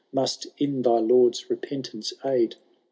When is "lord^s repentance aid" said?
0.99-2.55